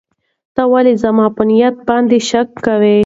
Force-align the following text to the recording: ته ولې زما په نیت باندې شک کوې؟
ته 0.55 0.63
ولې 0.71 0.93
زما 1.03 1.25
په 1.35 1.43
نیت 1.49 1.75
باندې 1.87 2.17
شک 2.29 2.49
کوې؟ 2.65 2.97